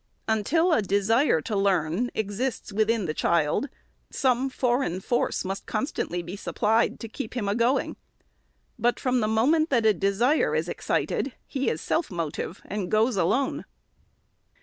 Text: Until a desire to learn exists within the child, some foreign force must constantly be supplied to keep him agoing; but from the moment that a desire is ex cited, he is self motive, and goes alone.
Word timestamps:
Until 0.27 0.73
a 0.73 0.81
desire 0.81 1.41
to 1.41 1.55
learn 1.55 2.09
exists 2.15 2.73
within 2.73 3.05
the 3.05 3.13
child, 3.13 3.69
some 4.09 4.49
foreign 4.49 4.99
force 4.99 5.45
must 5.45 5.67
constantly 5.67 6.23
be 6.23 6.35
supplied 6.35 6.99
to 7.01 7.07
keep 7.07 7.35
him 7.35 7.47
agoing; 7.47 7.97
but 8.79 8.99
from 8.99 9.19
the 9.19 9.27
moment 9.27 9.69
that 9.69 9.85
a 9.85 9.93
desire 9.93 10.55
is 10.55 10.67
ex 10.67 10.87
cited, 10.87 11.33
he 11.45 11.69
is 11.69 11.81
self 11.81 12.09
motive, 12.09 12.63
and 12.65 12.89
goes 12.89 13.15
alone. 13.15 13.63